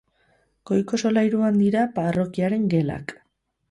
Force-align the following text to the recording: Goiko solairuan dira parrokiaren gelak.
Goiko 0.69 1.01
solairuan 1.03 1.61
dira 1.65 1.87
parrokiaren 2.01 2.69
gelak. 2.77 3.19